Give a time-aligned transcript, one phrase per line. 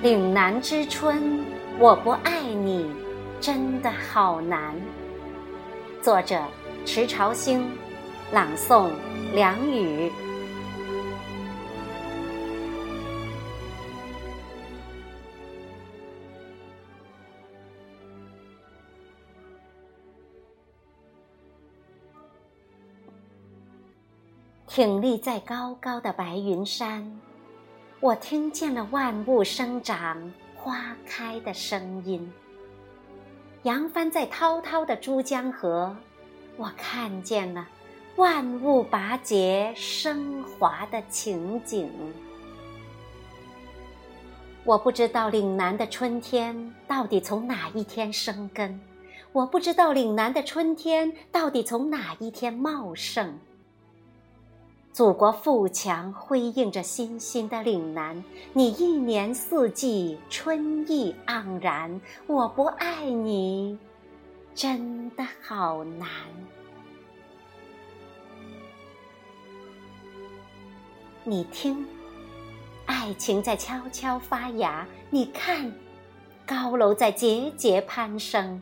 [0.00, 1.44] 岭南之春，
[1.80, 2.88] 我不爱你，
[3.40, 4.80] 真的好难。
[6.00, 6.40] 作者：
[6.86, 7.68] 迟朝兴，
[8.30, 8.92] 朗诵：
[9.34, 10.12] 梁雨。
[24.68, 27.20] 挺立在高高的白云山。
[28.00, 32.32] 我听见了万物生长、花开的声音。
[33.64, 35.96] 扬帆在滔滔的珠江河，
[36.56, 37.66] 我看见了
[38.14, 41.90] 万物拔节、升华的情景。
[44.62, 48.80] 我不知道岭南的春天到底从哪一天生根，
[49.32, 53.36] 我不知道岭南的春天到底从哪一天茂盛。
[54.98, 62.00] 祖国富强辉映着新兴的岭南，你一年四季春意盎然。
[62.26, 63.78] 我不爱你，
[64.56, 66.08] 真的好难。
[71.22, 71.86] 你听，
[72.86, 75.72] 爱情在悄悄发芽；你看，
[76.44, 78.60] 高楼在节节攀升。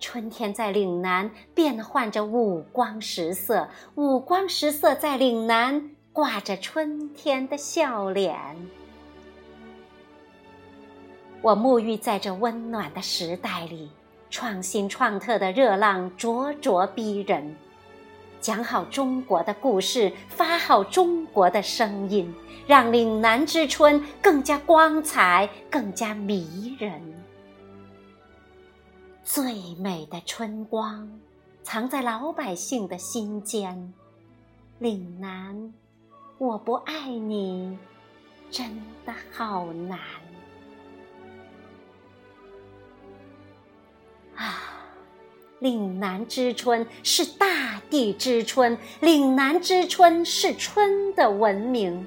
[0.00, 8.34] 春天在岭南变换着五光十色，五光十色在岭南挂着春天的笑脸。
[11.42, 13.90] 我沐浴在这温暖的时代里，
[14.30, 17.56] 创新创特的热浪灼灼逼人。
[18.40, 22.32] 讲好中国的故事，发好中国的声音，
[22.68, 27.02] 让岭南之春更加光彩，更加迷人。
[29.30, 31.20] 最美的春光，
[31.62, 33.92] 藏在老百姓的心间。
[34.78, 35.74] 岭南，
[36.38, 37.78] 我不爱你，
[38.50, 39.98] 真的好难。
[44.34, 44.62] 啊，
[45.58, 52.06] 岭南之春是大地之春，岭南之春是春的文明。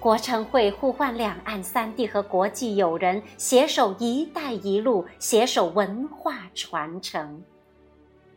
[0.00, 7.42] 国成会呼唤两岸三地和国际友人携手“一带一路”，携手文化传承。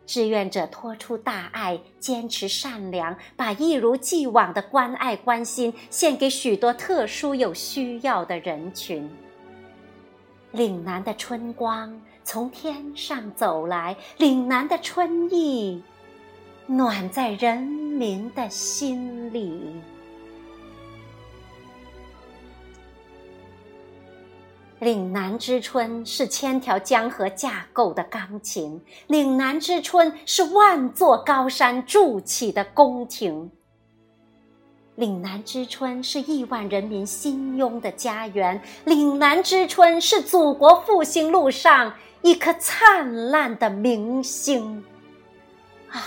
[0.07, 9.07] 志愿者托出大爱，坚持善良，把一如既往的关爱关心献给许多特殊有需要的人群。
[10.51, 15.81] 岭南的春光从天上走来，岭南的春意
[16.65, 19.79] 暖在人民的心里。
[24.81, 33.51] 岭南之春是千条江河架构的钢琴，岭南之春是万座高山筑起的宫廷。
[34.95, 41.93] 岭南之春是亿万人民心拥的家园，岭南之春是祖国复兴路上
[42.23, 44.83] 一颗灿烂的明星。
[45.91, 46.01] 啊，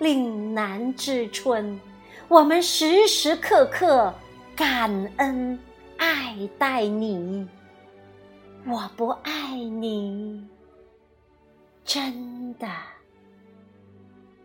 [0.00, 1.80] 岭南之春，
[2.28, 4.12] 我们时时刻刻
[4.54, 5.58] 感恩
[5.96, 7.48] 爱戴你。
[8.66, 10.46] 我不爱你，
[11.84, 12.68] 真的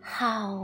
[0.00, 0.56] 好